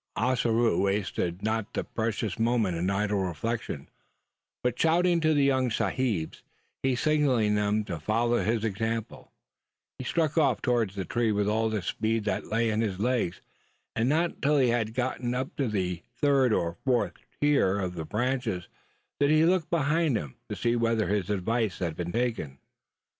Ossaroo 0.17 0.81
wasted 0.81 1.43
not 1.43 1.73
the 1.75 1.83
precious 1.83 2.39
moments 2.39 2.79
in 2.79 2.89
idle 2.89 3.19
reflection, 3.19 3.87
but 4.63 4.79
shouting 4.79 5.19
to 5.19 5.31
the 5.35 5.43
young 5.43 5.69
sahibs, 5.69 6.41
and 6.83 6.97
signalling 6.97 7.53
them 7.53 7.83
to 7.83 7.99
follow 7.99 8.41
his 8.43 8.63
example, 8.63 9.31
he 9.99 10.03
struck 10.03 10.39
off 10.39 10.59
towards 10.59 10.95
the 10.95 11.05
tree 11.05 11.31
with 11.31 11.47
all 11.47 11.69
the 11.69 11.83
speed 11.83 12.23
that 12.23 12.47
lay 12.47 12.71
in 12.71 12.81
his 12.81 12.97
legs; 12.97 13.41
and 13.95 14.09
not 14.09 14.41
till 14.41 14.57
he 14.57 14.69
had 14.69 14.95
got 14.95 15.23
up 15.35 15.55
to 15.55 15.67
the 15.67 16.01
third 16.15 16.51
or 16.51 16.77
fourth 16.83 17.13
tier 17.39 17.77
of 17.77 17.93
branches 18.09 18.67
did 19.19 19.29
he 19.29 19.45
look 19.45 19.69
behind 19.69 20.17
him, 20.17 20.33
to 20.49 20.55
see 20.55 20.75
whether 20.75 21.09
his 21.09 21.29
advice 21.29 21.77
had 21.77 21.95
been 21.95 22.11
taken. 22.11 22.57